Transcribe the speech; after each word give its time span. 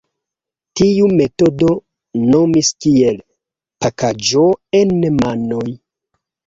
Tiu 0.79 1.09
metodo 1.19 1.69
nomis 2.31 2.73
kiel 2.87 3.23
"Pakaĵo 3.87 4.49
en 4.83 4.99
manoj". 5.21 5.67